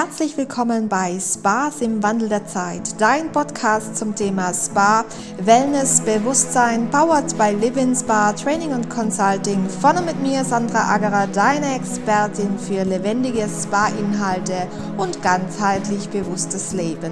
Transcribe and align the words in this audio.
Herzlich 0.00 0.36
willkommen 0.36 0.88
bei 0.88 1.18
Spas 1.18 1.80
im 1.80 2.00
Wandel 2.04 2.28
der 2.28 2.46
Zeit, 2.46 3.00
dein 3.00 3.32
Podcast 3.32 3.96
zum 3.96 4.14
Thema 4.14 4.54
Spa, 4.54 5.04
Wellness, 5.40 6.02
Bewusstsein, 6.02 6.88
powered 6.88 7.36
by 7.36 7.50
Living 7.60 7.96
Spa, 7.96 8.32
Training 8.32 8.70
und 8.70 8.88
Consulting. 8.88 9.68
Vorne 9.68 10.02
mit 10.02 10.22
mir 10.22 10.44
Sandra 10.44 10.94
Agerer, 10.94 11.26
deine 11.26 11.74
Expertin 11.74 12.60
für 12.60 12.84
lebendige 12.84 13.48
Spa-Inhalte 13.48 14.68
und 14.98 15.20
ganzheitlich 15.20 16.08
bewusstes 16.10 16.72
Leben. 16.74 17.10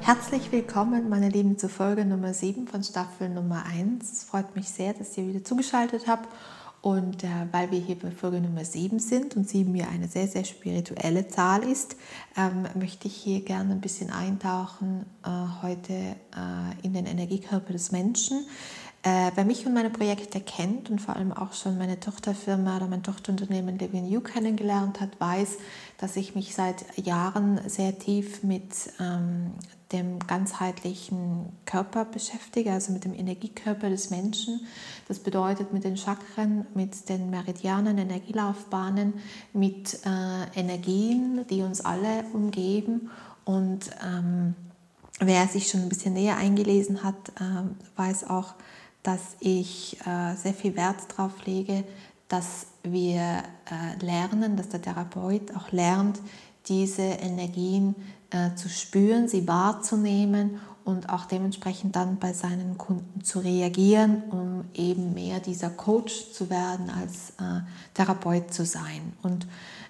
Herzlich 0.00 0.50
willkommen, 0.52 1.10
meine 1.10 1.28
Lieben, 1.28 1.58
zur 1.58 1.68
Folge 1.68 2.06
Nummer 2.06 2.32
7 2.32 2.66
von 2.66 2.82
Staffel 2.82 3.28
Nummer 3.28 3.64
1. 3.66 4.10
Es 4.10 4.24
freut 4.24 4.56
mich 4.56 4.70
sehr, 4.70 4.94
dass 4.94 5.18
ihr 5.18 5.28
wieder 5.28 5.44
zugeschaltet 5.44 6.06
habt 6.06 6.30
und 6.82 7.22
äh, 7.22 7.28
weil 7.52 7.70
wir 7.70 7.78
hier 7.78 7.96
bei 7.96 8.10
Folge 8.10 8.40
Nummer 8.40 8.64
7 8.64 8.98
sind 8.98 9.36
und 9.36 9.48
7 9.48 9.72
ja 9.76 9.86
eine 9.86 10.08
sehr, 10.08 10.26
sehr 10.26 10.44
spirituelle 10.44 11.28
Zahl 11.28 11.62
ist, 11.62 11.96
ähm, 12.36 12.66
möchte 12.74 13.06
ich 13.06 13.14
hier 13.14 13.40
gerne 13.44 13.72
ein 13.72 13.80
bisschen 13.80 14.10
eintauchen 14.10 15.06
äh, 15.24 15.28
heute 15.62 15.92
äh, 15.92 16.16
in 16.82 16.92
den 16.92 17.06
Energiekörper 17.06 17.72
des 17.72 17.92
Menschen. 17.92 18.44
Äh, 19.04 19.30
wer 19.34 19.44
mich 19.44 19.64
und 19.64 19.74
meine 19.74 19.90
Projekte 19.90 20.40
kennt 20.40 20.90
und 20.90 21.00
vor 21.00 21.14
allem 21.14 21.32
auch 21.32 21.52
schon 21.52 21.78
meine 21.78 22.00
Tochterfirma 22.00 22.76
oder 22.76 22.88
mein 22.88 23.04
Tochterunternehmen 23.04 23.78
Living 23.78 24.06
You 24.06 24.20
kennengelernt 24.20 25.00
hat, 25.00 25.20
weiß, 25.20 25.58
dass 26.02 26.16
ich 26.16 26.34
mich 26.34 26.52
seit 26.52 26.84
Jahren 26.98 27.60
sehr 27.68 27.96
tief 27.96 28.42
mit 28.42 28.72
ähm, 28.98 29.52
dem 29.92 30.18
ganzheitlichen 30.18 31.52
Körper 31.64 32.04
beschäftige, 32.04 32.72
also 32.72 32.92
mit 32.92 33.04
dem 33.04 33.14
Energiekörper 33.14 33.88
des 33.88 34.10
Menschen. 34.10 34.66
Das 35.06 35.20
bedeutet 35.20 35.72
mit 35.72 35.84
den 35.84 35.96
Chakren, 35.96 36.66
mit 36.74 37.08
den 37.08 37.30
Meridianen, 37.30 37.98
Energielaufbahnen, 37.98 39.14
mit 39.52 40.00
äh, 40.04 40.58
Energien, 40.58 41.46
die 41.48 41.62
uns 41.62 41.80
alle 41.82 42.24
umgeben. 42.32 43.08
Und 43.44 43.90
ähm, 44.04 44.56
wer 45.20 45.46
sich 45.46 45.68
schon 45.68 45.82
ein 45.82 45.88
bisschen 45.88 46.14
näher 46.14 46.36
eingelesen 46.36 47.04
hat, 47.04 47.28
äh, 47.38 47.62
weiß 47.94 48.28
auch, 48.28 48.54
dass 49.04 49.36
ich 49.38 49.98
äh, 50.04 50.34
sehr 50.34 50.54
viel 50.54 50.74
Wert 50.74 50.96
darauf 51.16 51.46
lege, 51.46 51.84
dass 52.32 52.66
wir 52.82 53.20
äh, 53.20 54.02
lernen, 54.02 54.56
dass 54.56 54.70
der 54.70 54.80
Therapeut 54.80 55.54
auch 55.54 55.70
lernt, 55.70 56.18
diese 56.66 57.02
Energien 57.02 57.94
äh, 58.30 58.54
zu 58.54 58.70
spüren, 58.70 59.28
sie 59.28 59.46
wahrzunehmen 59.46 60.58
und 60.84 61.10
auch 61.10 61.26
dementsprechend 61.26 61.94
dann 61.94 62.16
bei 62.16 62.32
seinen 62.32 62.78
Kunden 62.78 63.22
zu 63.22 63.40
reagieren, 63.40 64.22
um 64.30 64.64
eben 64.72 65.12
mehr 65.12 65.40
dieser 65.40 65.68
Coach 65.68 66.32
zu 66.32 66.48
werden 66.48 66.88
als 66.88 67.30
äh, 67.38 67.60
Therapeut 67.92 68.54
zu 68.54 68.64
sein. 68.64 69.12
Und 69.22 69.46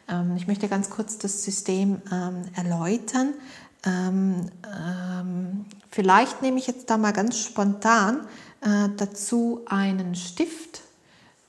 ähm, 0.09 0.35
ich 0.37 0.49
möchte 0.49 0.67
ganz 0.67 0.91
kurz 0.91 1.19
das 1.19 1.45
System 1.45 2.03
ähm, 2.11 2.43
erläutern. 2.57 3.35
Ähm, 3.87 4.47
vielleicht 5.91 6.43
nehme 6.43 6.59
ich 6.59 6.67
jetzt 6.67 6.91
da 6.91 6.97
mal 6.97 7.13
ganz 7.13 7.39
spontan 7.39 8.27
dazu 8.97 9.63
einen 9.67 10.15
Stift. 10.15 10.82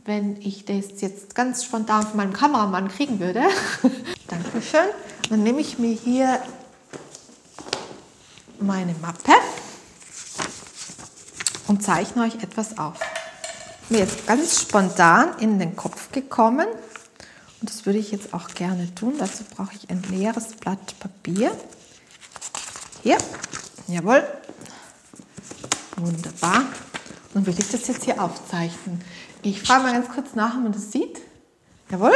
Wenn 0.05 0.41
ich 0.41 0.65
das 0.65 0.99
jetzt 0.99 1.33
ganz 1.33 1.63
spontan 1.63 2.05
von 2.05 2.17
meinem 2.17 2.33
Kameramann 2.33 2.89
kriegen 2.89 3.19
würde. 3.19 3.43
Dankeschön. 4.27 4.87
Dann 5.29 5.43
nehme 5.43 5.61
ich 5.61 5.79
mir 5.79 5.93
hier 5.93 6.41
meine 8.59 8.93
Mappe 9.01 9.33
und 11.67 11.81
zeichne 11.81 12.23
euch 12.23 12.35
etwas 12.43 12.77
auf. 12.77 12.99
Mir 13.89 14.03
ist 14.03 14.27
ganz 14.27 14.61
spontan 14.61 15.37
in 15.39 15.59
den 15.59 15.75
Kopf 15.75 16.11
gekommen 16.11 16.67
und 17.61 17.69
das 17.69 17.85
würde 17.85 17.99
ich 17.99 18.11
jetzt 18.11 18.33
auch 18.33 18.49
gerne 18.49 18.93
tun. 18.95 19.15
Dazu 19.17 19.43
brauche 19.55 19.73
ich 19.73 19.89
ein 19.89 20.03
leeres 20.09 20.49
Blatt 20.55 20.99
Papier. 20.99 21.51
Hier, 23.03 23.17
jawohl, 23.87 24.21
wunderbar. 25.95 26.63
Und 27.33 27.45
würde 27.45 27.61
ich 27.61 27.69
das 27.69 27.87
jetzt 27.87 28.03
hier 28.03 28.21
aufzeichnen. 28.21 29.01
Ich 29.45 29.61
frage 29.61 29.83
mal 29.83 29.91
ganz 29.91 30.07
kurz 30.07 30.35
nach, 30.35 30.55
ob 30.55 30.63
man 30.63 30.71
das 30.71 30.93
sieht. 30.93 31.19
Jawohl. 31.91 32.13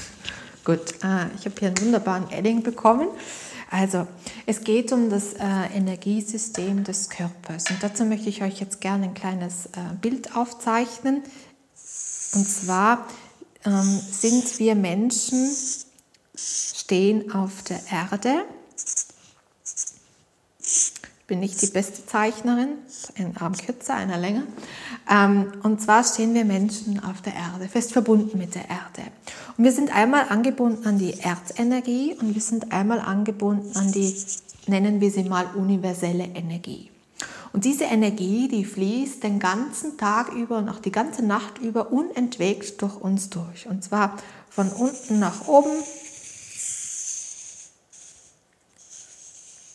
Gut, 0.64 1.04
ah, 1.04 1.26
ich 1.38 1.44
habe 1.44 1.54
hier 1.58 1.68
einen 1.68 1.80
wunderbaren 1.82 2.30
Edding 2.30 2.62
bekommen. 2.62 3.08
Also, 3.70 4.06
es 4.46 4.64
geht 4.64 4.90
um 4.90 5.10
das 5.10 5.34
äh, 5.34 5.66
Energiesystem 5.74 6.82
des 6.82 7.10
Körpers. 7.10 7.70
Und 7.70 7.82
dazu 7.82 8.06
möchte 8.06 8.30
ich 8.30 8.42
euch 8.42 8.58
jetzt 8.58 8.80
gerne 8.80 9.04
ein 9.04 9.14
kleines 9.14 9.66
äh, 9.66 9.94
Bild 10.00 10.34
aufzeichnen. 10.34 11.22
Und 12.34 12.48
zwar 12.48 13.06
ähm, 13.66 14.00
sind 14.10 14.58
wir 14.58 14.74
Menschen, 14.74 15.54
stehen 16.34 17.32
auf 17.32 17.62
der 17.64 17.80
Erde. 17.90 18.44
Ich 20.58 20.92
bin 21.26 21.40
nicht 21.40 21.60
die 21.60 21.66
beste 21.66 22.06
Zeichnerin, 22.06 22.78
ein 23.18 23.36
Arm 23.36 23.56
kürzer, 23.56 23.94
einer 23.94 24.16
länger. 24.16 24.44
Ähm, 25.12 25.52
und 25.62 25.82
zwar 25.82 26.04
stehen 26.04 26.32
wir 26.32 26.46
Menschen 26.46 27.04
auf 27.04 27.20
der 27.20 27.34
Erde, 27.34 27.68
fest 27.68 27.92
verbunden 27.92 28.38
mit 28.38 28.54
der 28.54 28.62
Erde. 28.62 29.10
Und 29.58 29.64
wir 29.64 29.72
sind 29.72 29.94
einmal 29.94 30.26
angebunden 30.30 30.86
an 30.86 30.98
die 30.98 31.18
Erdenergie 31.18 32.16
und 32.18 32.34
wir 32.34 32.40
sind 32.40 32.72
einmal 32.72 32.98
angebunden 32.98 33.76
an 33.76 33.92
die, 33.92 34.16
nennen 34.66 35.02
wir 35.02 35.10
sie 35.10 35.24
mal, 35.24 35.46
universelle 35.54 36.24
Energie. 36.24 36.90
Und 37.52 37.66
diese 37.66 37.84
Energie, 37.84 38.48
die 38.48 38.64
fließt 38.64 39.22
den 39.22 39.38
ganzen 39.38 39.98
Tag 39.98 40.32
über 40.32 40.56
und 40.56 40.70
auch 40.70 40.78
die 40.78 40.92
ganze 40.92 41.22
Nacht 41.22 41.58
über 41.58 41.92
unentwegt 41.92 42.80
durch 42.80 42.96
uns 42.96 43.28
durch. 43.28 43.68
Und 43.68 43.84
zwar 43.84 44.16
von 44.48 44.70
unten 44.70 45.18
nach 45.18 45.46
oben 45.46 45.72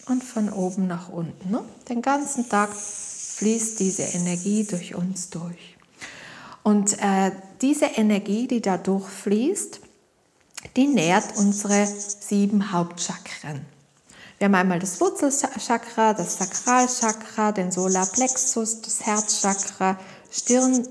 und 0.08 0.24
von 0.24 0.50
oben 0.52 0.88
nach 0.88 1.10
unten. 1.10 1.52
Ne? 1.52 1.62
Den 1.88 2.02
ganzen 2.02 2.50
Tag 2.50 2.70
fließt 3.38 3.80
diese 3.80 4.02
Energie 4.02 4.64
durch 4.64 4.96
uns 4.96 5.30
durch. 5.30 5.78
Und 6.64 6.98
äh, 7.00 7.32
diese 7.62 7.86
Energie, 7.86 8.48
die 8.48 8.62
da 8.62 8.78
durchfließt, 8.78 9.80
die 10.76 10.88
nährt 10.88 11.38
unsere 11.38 11.86
sieben 11.86 12.72
Hauptchakren. 12.72 13.64
Wir 14.40 14.46
haben 14.46 14.56
einmal 14.56 14.80
das 14.80 15.00
Wurzelchakra, 15.00 16.16
das 16.16 16.40
Sakralchakra, 16.40 17.52
den 17.52 17.72
Solarplexus, 17.72 18.82
das 18.82 19.06
Herzchakra, 19.06 20.00
Stirn, 20.32 20.88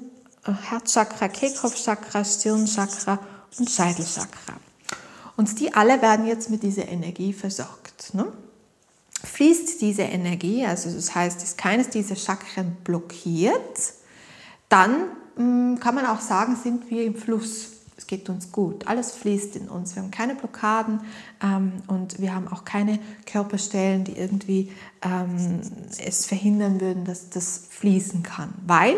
äh, 0.47 0.53
Herzchakra, 0.53 1.27
Kehlkopfchakra, 1.29 2.25
Stirnchakra 2.25 3.19
und 3.59 3.69
Scheitelchakra. 3.69 4.55
Und 5.37 5.59
die 5.59 5.75
alle 5.75 6.01
werden 6.01 6.27
jetzt 6.27 6.49
mit 6.49 6.63
dieser 6.63 6.87
Energie 6.87 7.33
versorgt. 7.33 8.15
Ne? 8.15 8.33
Fließt 9.25 9.81
diese 9.81 10.03
Energie, 10.03 10.65
also 10.65 10.91
das 10.91 11.15
heißt, 11.15 11.43
ist 11.43 11.59
keines 11.59 11.89
dieser 11.89 12.17
Chakren 12.17 12.77
blockiert, 12.85 13.93
dann 14.69 15.11
Mm, 15.37 15.77
kann 15.79 15.95
man 15.95 16.07
auch 16.07 16.21
sagen, 16.21 16.57
sind 16.57 16.91
wir 16.91 17.05
im 17.05 17.15
Fluss. 17.15 17.73
Es 17.99 18.07
geht 18.07 18.29
uns 18.29 18.53
gut. 18.53 18.87
Alles 18.87 19.13
fließt 19.13 19.57
in 19.57 19.69
uns. 19.69 19.95
Wir 19.95 20.03
haben 20.03 20.11
keine 20.11 20.35
Blockaden 20.35 21.01
ähm, 21.43 21.73
und 21.87 22.21
wir 22.21 22.35
haben 22.35 22.49
auch 22.49 22.65
keine 22.65 22.99
Körperstellen, 23.25 24.05
die 24.05 24.13
irgendwie 24.13 24.71
ähm, 25.03 25.61
es 26.05 26.27
verhindern 26.27 26.81
würden, 26.81 27.05
dass 27.05 27.31
das 27.31 27.69
fließen 27.71 28.23
kann. 28.23 28.53
Weil 28.67 28.97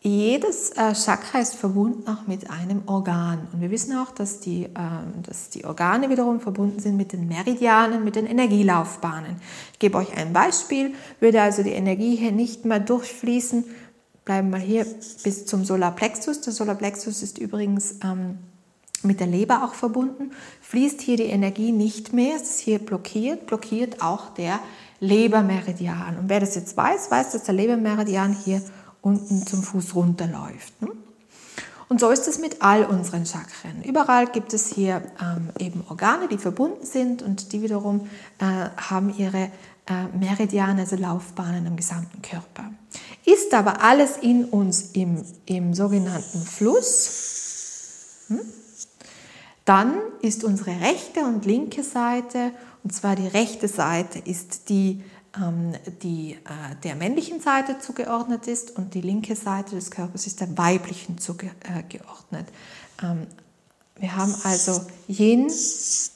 jedes 0.00 0.70
äh, 0.70 0.94
Chakra 0.94 1.40
ist 1.40 1.56
verbunden 1.56 2.08
auch 2.08 2.26
mit 2.28 2.50
einem 2.50 2.82
Organ. 2.86 3.48
Und 3.52 3.60
wir 3.60 3.70
wissen 3.70 3.96
auch, 3.96 4.12
dass 4.12 4.38
die, 4.38 4.64
äh, 4.64 4.68
dass 5.24 5.50
die 5.50 5.64
Organe 5.64 6.08
wiederum 6.08 6.40
verbunden 6.40 6.78
sind 6.78 6.96
mit 6.96 7.12
den 7.12 7.26
Meridianen, 7.26 8.04
mit 8.04 8.14
den 8.14 8.26
Energielaufbahnen. 8.26 9.36
Ich 9.72 9.78
gebe 9.80 9.98
euch 9.98 10.16
ein 10.16 10.32
Beispiel. 10.32 10.94
Würde 11.18 11.42
also 11.42 11.64
die 11.64 11.72
Energie 11.72 12.14
hier 12.14 12.30
nicht 12.30 12.64
mehr 12.64 12.78
durchfließen, 12.78 13.64
bleiben 14.24 14.50
mal 14.50 14.60
hier 14.60 14.86
bis 15.24 15.46
zum 15.46 15.64
Solarplexus. 15.64 16.42
Der 16.42 16.52
Solarplexus 16.52 17.22
ist 17.22 17.38
übrigens 17.38 17.96
ähm, 18.04 18.38
mit 19.02 19.18
der 19.18 19.26
Leber 19.26 19.64
auch 19.64 19.74
verbunden. 19.74 20.30
Fließt 20.60 21.00
hier 21.00 21.16
die 21.16 21.24
Energie 21.24 21.72
nicht 21.72 22.12
mehr, 22.12 22.36
es 22.36 22.42
ist 22.42 22.60
hier 22.60 22.78
blockiert, 22.78 23.46
blockiert 23.46 24.00
auch 24.00 24.30
der 24.30 24.60
Lebermeridian. 25.00 26.18
Und 26.18 26.28
wer 26.28 26.40
das 26.40 26.54
jetzt 26.54 26.76
weiß, 26.76 27.10
weiß, 27.10 27.32
dass 27.32 27.44
der 27.44 27.54
Lebermeridian 27.54 28.32
hier 28.32 28.62
unten 29.02 29.46
zum 29.46 29.62
Fuß 29.62 29.94
runterläuft. 29.94 30.80
Ne? 30.82 30.90
Und 31.88 32.00
so 32.00 32.10
ist 32.10 32.28
es 32.28 32.38
mit 32.38 32.60
all 32.60 32.84
unseren 32.84 33.24
Chakren. 33.24 33.82
Überall 33.82 34.26
gibt 34.26 34.52
es 34.52 34.66
hier 34.72 35.02
ähm, 35.20 35.48
eben 35.58 35.84
Organe, 35.88 36.28
die 36.28 36.36
verbunden 36.36 36.84
sind 36.84 37.22
und 37.22 37.52
die 37.52 37.62
wiederum 37.62 38.08
äh, 38.38 38.68
haben 38.76 39.14
ihre 39.16 39.50
äh, 39.86 40.04
Meridiane, 40.18 40.82
also 40.82 40.96
Laufbahnen 40.96 41.64
im 41.66 41.76
gesamten 41.76 42.20
Körper. 42.20 42.70
Ist 43.24 43.54
aber 43.54 43.82
alles 43.82 44.18
in 44.18 44.44
uns 44.44 44.90
im, 44.92 45.24
im 45.46 45.72
sogenannten 45.72 46.42
Fluss, 46.42 48.26
hm? 48.28 48.40
dann 49.64 49.94
ist 50.20 50.44
unsere 50.44 50.78
rechte 50.80 51.20
und 51.20 51.46
linke 51.46 51.82
Seite, 51.82 52.52
und 52.84 52.92
zwar 52.92 53.16
die 53.16 53.26
rechte 53.26 53.66
Seite 53.68 54.18
ist 54.18 54.68
die, 54.68 55.02
die 56.02 56.32
äh, 56.32 56.74
der 56.82 56.94
männlichen 56.94 57.40
Seite 57.40 57.78
zugeordnet 57.78 58.46
ist 58.46 58.76
und 58.76 58.94
die 58.94 59.00
linke 59.00 59.36
Seite 59.36 59.74
des 59.76 59.90
Körpers 59.90 60.26
ist 60.26 60.40
der 60.40 60.56
weiblichen 60.56 61.18
zugeordnet. 61.18 62.48
Äh, 63.02 63.06
ähm, 63.06 63.26
Wir 64.00 64.16
haben 64.16 64.34
also 64.44 64.80
Yin 65.08 65.50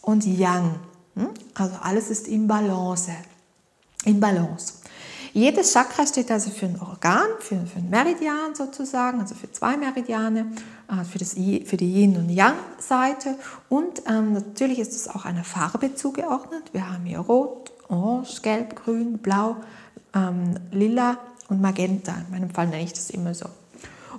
und 0.02 0.24
Yang. 0.24 0.76
Hm? 1.16 1.28
Also 1.54 1.76
alles 1.82 2.10
ist 2.10 2.28
in 2.28 2.46
Balance. 2.46 3.12
In 4.04 4.20
Balance. 4.20 4.74
Jedes 5.34 5.72
Chakra 5.72 6.06
steht 6.06 6.30
also 6.30 6.50
für 6.50 6.66
ein 6.66 6.78
Organ, 6.80 7.26
für, 7.40 7.56
für 7.66 7.78
ein 7.78 7.88
Meridian 7.88 8.54
sozusagen, 8.54 9.18
also 9.20 9.34
für 9.34 9.50
zwei 9.50 9.76
Meridiane, 9.78 10.52
äh, 10.88 11.04
für, 11.04 11.18
das, 11.18 11.32
für 11.32 11.76
die 11.76 11.90
Yin- 11.90 12.16
und 12.16 12.28
Yang-Seite. 12.28 13.36
Und 13.68 14.02
ähm, 14.06 14.34
natürlich 14.34 14.78
ist 14.78 14.94
es 14.94 15.08
auch 15.08 15.24
einer 15.24 15.44
Farbe 15.44 15.94
zugeordnet. 15.94 16.64
Wir 16.72 16.90
haben 16.90 17.06
hier 17.06 17.18
Rot, 17.18 17.71
Orange, 17.92 18.42
Gelb, 18.42 18.76
Grün, 18.84 19.18
Blau, 19.18 19.56
ähm, 20.14 20.54
Lila 20.70 21.18
und 21.48 21.60
Magenta. 21.60 22.14
In 22.26 22.30
meinem 22.30 22.50
Fall 22.50 22.68
nenne 22.68 22.82
ich 22.82 22.92
das 22.92 23.10
immer 23.10 23.34
so. 23.34 23.46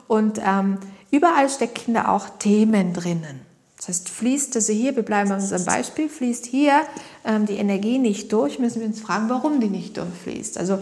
Und 0.08 0.40
ähm, 0.44 0.78
überall 1.12 1.50
stecken 1.50 1.96
da 1.96 2.10
auch 2.10 2.30
Themen 2.40 2.94
drinnen. 2.94 3.42
Das 3.78 3.90
heißt, 3.90 4.10
fließt 4.10 4.56
also 4.56 4.72
hier, 4.72 4.96
wir 4.96 5.04
bleiben 5.04 5.30
bei 5.30 5.36
unserem 5.36 5.66
Beispiel, 5.66 6.08
fließt 6.08 6.46
hier 6.46 6.81
ähm, 7.25 7.46
die 7.46 7.58
Energie 7.58 7.98
nicht 7.98 8.31
durch, 8.31 8.60
müssen 8.60 8.80
wir 8.80 8.88
uns 8.88 9.02
fragen, 9.02 9.28
warum 9.28 9.60
die 9.60 9.68
nicht 9.68 9.98
durchfließt. 9.98 10.58
Also 10.58 10.81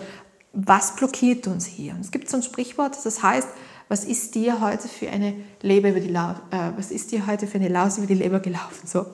was 0.54 0.96
blockiert 0.98 1.48
uns 1.48 1.66
hier? 1.66 1.94
Und 1.94 2.02
es 2.02 2.12
gibt 2.12 2.30
so 2.30 2.38
ein 2.38 2.44
Sprichwort, 2.44 2.98
das 3.04 3.24
heißt, 3.24 3.48
was 3.88 4.06
ist 4.06 4.36
dir 4.36 4.62
heute 4.62 4.88
für 4.88 5.10
eine 5.10 5.34
Leber 5.62 5.90
über 5.90 6.00
die 6.00 6.10
Lau 6.10 6.32
äh, 6.52 6.72
was 6.78 6.92
ist 6.92 7.12
dir 7.12 7.26
heute 7.28 7.48
für 7.48 7.58
eine 7.58 7.70
Laus 7.70 7.98
über 7.98 8.08
die 8.08 8.14
Leber 8.16 8.40
gelaufen? 8.40 8.86
So. 8.88 9.06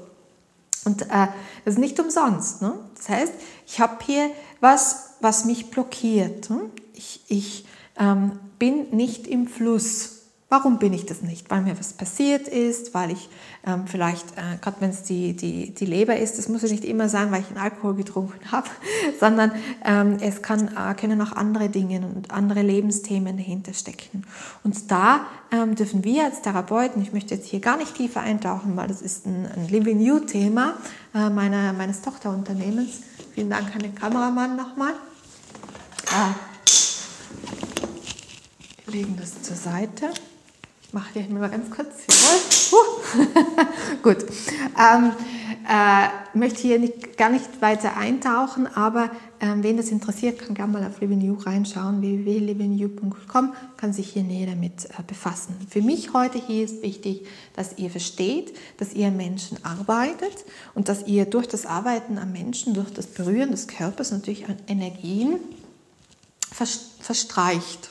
Und 0.86 1.04
äh, 1.04 1.28
das 1.66 1.76
ist 1.76 1.80
nicht 1.80 2.00
umsonst. 2.00 2.62
Ne? 2.62 2.74
Das 2.96 3.10
heißt, 3.10 3.34
ich 3.66 3.80
habe 3.80 3.98
hier 4.06 4.32
was, 4.60 5.16
was 5.22 5.46
mich 5.46 5.70
blockiert. 5.70 6.50
Ne? 6.50 6.70
Ich, 6.94 7.22
ich 7.28 7.66
ähm, 7.98 8.40
bin 8.60 8.90
nicht 8.92 9.28
im 9.28 9.48
Fluss. 9.48 10.17
Warum 10.50 10.80
bin 10.80 10.94
ich 10.94 11.06
das 11.06 11.22
nicht? 11.22 11.52
Weil 11.52 11.62
mir 11.62 11.78
was 11.78 11.92
passiert 11.92 12.48
ist, 12.48 12.94
weil 12.94 13.12
ich 13.12 13.28
ähm, 13.66 13.86
vielleicht, 13.86 14.26
äh, 14.38 14.58
gerade 14.62 14.78
wenn 14.80 14.92
es 14.92 15.04
die, 15.04 15.36
die, 15.36 15.74
die 15.74 15.86
Leber 15.86 16.16
ist, 16.16 16.38
das 16.38 16.48
muss 16.48 16.62
ja 16.62 16.70
nicht 16.70 16.86
immer 16.86 17.10
sein, 17.10 17.34
weil 17.34 17.42
ich 17.42 17.50
einen 17.50 17.58
Alkohol 17.58 17.96
getrunken 17.96 18.40
habe, 18.52 18.70
sondern 19.20 19.52
ähm, 19.84 20.20
es 20.22 20.42
kann, 20.42 20.70
äh, 20.70 20.94
können 20.96 21.22
auch 21.22 21.34
andere 21.34 21.68
Dinge 21.68 22.00
und 22.00 22.32
andere 22.32 22.62
Lebensthemen 22.62 23.36
dahinter 23.36 23.74
stecken. 23.74 24.24
Und 24.64 24.90
da 24.90 25.26
ähm, 25.52 25.76
dürfen 25.76 26.06
wir 26.06 26.24
als 26.24 26.42
Therapeuten, 26.42 27.02
ich 27.02 27.12
möchte 27.12 27.36
jetzt 27.36 27.48
hier 27.48 27.60
gar 27.60 27.76
nicht 27.76 27.96
tiefer 27.96 28.22
eintauchen, 28.22 28.78
weil 28.78 28.88
das 28.88 29.02
ist 29.02 29.26
ein, 29.26 29.48
ein 29.54 29.68
Living 29.68 30.00
You-Thema 30.00 30.76
äh, 31.14 31.30
meiner, 31.30 31.74
meines 31.74 32.02
Tochterunternehmens. 32.02 33.02
Vielen 33.34 33.50
Dank 33.50 33.76
an 33.76 33.80
den 33.80 33.96
Kameramann 33.96 34.56
nochmal. 34.56 34.94
Ah. 36.10 36.34
Wir 38.86 38.94
legen 38.94 39.18
das 39.20 39.42
zur 39.42 39.58
Seite. 39.58 40.10
Ich 40.88 40.94
mache 40.94 41.20
hier 41.20 41.28
mal 41.28 41.50
ganz 41.50 41.70
kurz. 41.70 41.88
Jawohl. 42.08 43.28
Gut. 44.04 44.26
Ähm, 44.80 45.12
äh, 45.68 46.38
möchte 46.38 46.62
hier 46.62 46.80
nicht, 46.80 47.18
gar 47.18 47.30
nicht 47.30 47.62
weiter 47.62 47.98
eintauchen, 47.98 48.68
aber 48.68 49.12
ähm, 49.42 49.64
wen 49.64 49.76
das 49.76 49.90
interessiert, 49.90 50.40
kann 50.40 50.56
gerne 50.56 50.72
mal 50.72 50.86
auf 50.86 51.02
Living 51.02 51.20
You 51.20 51.34
reinschauen. 51.34 52.02
www.livingyou.com 52.02 53.54
kann 53.76 53.92
sich 53.92 54.12
hier 54.12 54.24
näher 54.24 54.48
damit 54.48 54.86
äh, 54.86 55.04
befassen. 55.06 55.58
Für 55.70 55.82
mich 55.82 56.14
heute 56.14 56.38
hier 56.38 56.64
ist 56.64 56.82
wichtig, 56.84 57.28
dass 57.54 57.78
ihr 57.78 57.90
versteht, 57.90 58.56
dass 58.78 58.94
ihr 58.94 59.12
Menschen 59.12 59.58
arbeitet 59.66 60.46
und 60.74 60.88
dass 60.88 61.06
ihr 61.06 61.26
durch 61.26 61.50
das 61.50 61.66
Arbeiten 61.66 62.18
am 62.18 62.32
Menschen, 62.32 62.74
durch 62.74 62.94
das 62.94 63.08
Berühren 63.08 63.52
des 63.52 63.68
Körpers 63.68 64.12
natürlich 64.12 64.46
Energien 64.70 65.42
verstreicht 67.02 67.90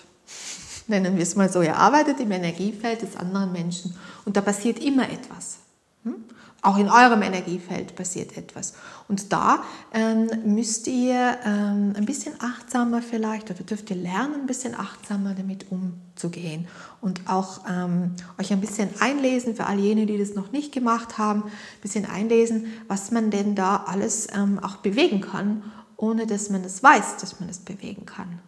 nennen 0.89 1.17
wir 1.17 1.23
es 1.23 1.37
mal 1.37 1.51
so, 1.51 1.63
ihr 1.63 1.77
arbeitet 1.77 2.21
im 2.21 2.31
Energiefeld 2.31 3.03
des 3.03 3.17
anderen 3.17 3.53
Menschen 3.53 3.95
und 4.25 4.37
da 4.37 4.41
passiert 4.41 4.79
immer 4.79 5.11
etwas. 5.11 5.59
Hm? 6.05 6.17
Auch 6.63 6.79
in 6.79 6.89
eurem 6.89 7.23
Energiefeld 7.23 7.95
passiert 7.95 8.37
etwas. 8.37 8.75
Und 9.07 9.33
da 9.33 9.63
ähm, 9.93 10.29
müsst 10.45 10.89
ihr 10.89 11.39
ähm, 11.45 11.93
ein 11.97 12.07
bisschen 12.07 12.35
achtsamer 12.41 13.03
vielleicht 13.03 13.51
oder 13.51 13.63
dürft 13.63 13.89
ihr 13.91 13.97
lernen, 13.97 14.35
ein 14.35 14.47
bisschen 14.47 14.75
achtsamer 14.75 15.35
damit 15.35 15.67
umzugehen 15.71 16.67
und 17.01 17.29
auch 17.29 17.61
ähm, 17.71 18.13
euch 18.41 18.53
ein 18.53 18.61
bisschen 18.61 18.89
einlesen 18.99 19.55
für 19.55 19.67
all 19.67 19.79
jene, 19.79 20.07
die 20.07 20.19
das 20.19 20.35
noch 20.35 20.51
nicht 20.51 20.73
gemacht 20.73 21.19
haben, 21.19 21.45
ein 21.45 21.81
bisschen 21.83 22.05
einlesen, 22.05 22.67
was 22.89 23.13
man 23.13 23.31
denn 23.31 23.55
da 23.55 23.85
alles 23.87 24.27
ähm, 24.35 24.59
auch 24.59 24.79
bewegen 24.79 25.21
kann, 25.21 25.63
ohne 25.97 26.27
dass 26.27 26.51
man 26.51 26.65
es 26.65 26.83
weiß, 26.83 27.19
dass 27.19 27.39
man 27.39 27.49
es 27.49 27.59
bewegen 27.59 28.07
kann. 28.07 28.41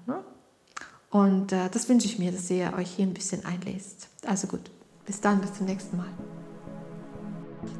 Und 1.11 1.53
äh, 1.53 1.69
das 1.71 1.89
wünsche 1.89 2.07
ich 2.07 2.19
mir, 2.19 2.33
dass 2.33 2.51
ihr 2.51 2.73
euch 2.77 2.91
hier 2.91 3.07
ein 3.07 3.15
bisschen 3.15 3.45
einlest. 3.45 4.09
Also 4.27 4.47
gut, 4.47 4.71
bis 5.07 5.21
dann, 5.21 5.41
bis 5.41 5.55
zum 5.55 5.67
nächsten 5.67 5.97
Mal. 5.97 6.09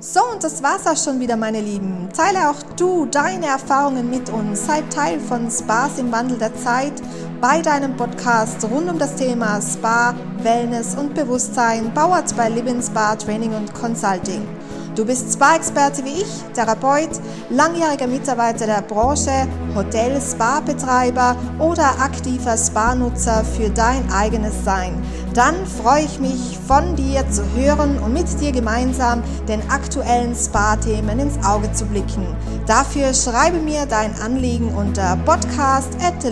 So, 0.01 0.21
und 0.33 0.43
das 0.43 0.63
war's 0.63 0.87
auch 0.87 0.97
schon 0.97 1.21
wieder, 1.21 1.37
meine 1.37 1.61
Lieben. 1.61 2.09
Teile 2.13 2.51
auch 2.51 2.63
du 2.77 3.07
deine 3.07 3.47
Erfahrungen 3.47 4.11
mit 4.11 4.31
uns. 4.31 4.67
Sei 4.67 4.83
Teil 4.91 5.21
von 5.21 5.51
Spas 5.51 5.99
im 5.99 6.11
Wandel 6.11 6.39
der 6.39 6.55
Zeit 6.57 6.95
bei 7.41 7.63
deinem 7.63 7.97
Podcast 7.97 8.65
rund 8.65 8.91
um 8.91 8.99
das 8.99 9.15
Thema 9.17 9.61
Spa, 9.61 10.15
Wellness 10.43 10.97
und 10.97 11.15
Bewusstsein, 11.15 11.93
powered 11.95 12.37
bei 12.37 12.49
Living 12.49 12.83
Spa 12.83 13.15
Training 13.17 13.55
und 13.55 13.73
Consulting. 13.75 14.47
Du 14.95 15.05
bist 15.05 15.33
Spa-Experte 15.33 16.05
wie 16.05 16.23
ich, 16.23 16.43
Therapeut, 16.55 17.11
langjähriger 17.51 18.07
Mitarbeiter 18.07 18.67
der 18.67 18.83
Branche, 18.83 19.47
Hotel, 19.75 20.21
Spa-Betreiber 20.21 21.37
oder 21.59 22.01
aktiver 22.01 22.57
Spa-Nutzer 22.57 23.45
für 23.45 23.71
dein 23.71 24.11
eigenes 24.13 24.65
Sein. 24.65 25.03
Dann 25.35 25.55
freue 25.67 26.05
ich 26.05 26.19
mich, 26.19 26.59
von 26.67 26.97
dir 26.97 27.29
zu 27.31 27.43
hören 27.55 27.99
und 27.99 28.13
mit 28.13 28.41
dir 28.41 28.51
gemeinsam 28.51 29.23
den 29.47 29.61
aktuellen 29.71 30.35
Spa-Themen 30.35 31.21
ins 31.21 31.45
Auge 31.47 31.73
zu 31.73 31.85
blicken. 31.87 32.27
Dafür 32.67 33.15
schreibe 33.15 33.59
mir 33.59 33.87
dein 33.87 34.13
Anliegen 34.21 34.75
unter 34.75 35.17
podcast 35.25 35.97
at 36.03 36.25